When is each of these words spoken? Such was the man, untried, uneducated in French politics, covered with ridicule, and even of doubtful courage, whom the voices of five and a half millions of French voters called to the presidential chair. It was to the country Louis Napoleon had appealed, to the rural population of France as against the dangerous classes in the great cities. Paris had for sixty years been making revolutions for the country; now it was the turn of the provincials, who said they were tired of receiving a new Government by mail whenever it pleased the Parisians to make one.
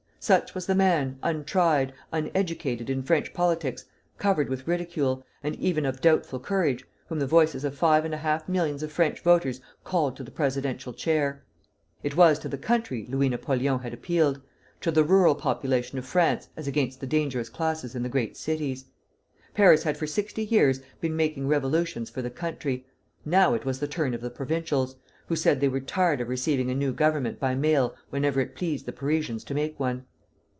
Such 0.23 0.53
was 0.53 0.67
the 0.67 0.75
man, 0.75 1.17
untried, 1.23 1.93
uneducated 2.11 2.91
in 2.91 3.01
French 3.01 3.33
politics, 3.33 3.85
covered 4.19 4.49
with 4.49 4.67
ridicule, 4.67 5.25
and 5.41 5.55
even 5.55 5.83
of 5.83 5.99
doubtful 5.99 6.39
courage, 6.39 6.85
whom 7.07 7.17
the 7.17 7.25
voices 7.25 7.63
of 7.63 7.75
five 7.75 8.05
and 8.05 8.13
a 8.13 8.17
half 8.17 8.47
millions 8.47 8.83
of 8.83 8.91
French 8.91 9.19
voters 9.21 9.61
called 9.83 10.15
to 10.17 10.23
the 10.23 10.29
presidential 10.29 10.93
chair. 10.93 11.43
It 12.03 12.15
was 12.15 12.37
to 12.37 12.47
the 12.47 12.59
country 12.59 13.07
Louis 13.09 13.29
Napoleon 13.29 13.79
had 13.79 13.95
appealed, 13.95 14.39
to 14.81 14.91
the 14.91 15.03
rural 15.03 15.33
population 15.33 15.97
of 15.97 16.05
France 16.05 16.49
as 16.55 16.67
against 16.67 16.99
the 16.99 17.07
dangerous 17.07 17.49
classes 17.49 17.95
in 17.95 18.03
the 18.03 18.07
great 18.07 18.37
cities. 18.37 18.85
Paris 19.55 19.81
had 19.81 19.97
for 19.97 20.05
sixty 20.05 20.45
years 20.45 20.81
been 20.99 21.15
making 21.15 21.47
revolutions 21.47 22.11
for 22.11 22.21
the 22.21 22.29
country; 22.29 22.85
now 23.25 23.55
it 23.55 23.65
was 23.65 23.79
the 23.79 23.87
turn 23.87 24.13
of 24.13 24.21
the 24.21 24.29
provincials, 24.29 24.97
who 25.29 25.35
said 25.35 25.59
they 25.59 25.67
were 25.67 25.79
tired 25.79 26.21
of 26.21 26.29
receiving 26.29 26.69
a 26.69 26.75
new 26.75 26.93
Government 26.93 27.39
by 27.39 27.55
mail 27.55 27.95
whenever 28.11 28.39
it 28.39 28.53
pleased 28.53 28.85
the 28.85 28.91
Parisians 28.93 29.43
to 29.45 29.55
make 29.55 29.79
one. 29.79 30.05